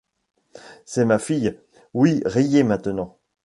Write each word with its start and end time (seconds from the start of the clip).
C’est 0.83 1.05
ma 1.05 1.19
fille!— 1.19 1.59
Oui, 1.93 2.23
riez 2.25 2.63
maintenant! 2.63 3.19